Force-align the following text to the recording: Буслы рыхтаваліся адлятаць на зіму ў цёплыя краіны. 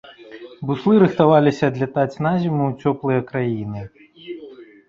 Буслы 0.69 0.95
рыхтаваліся 1.03 1.63
адлятаць 1.71 2.21
на 2.27 2.33
зіму 2.45 2.63
ў 2.71 2.73
цёплыя 2.81 3.21
краіны. 3.29 3.81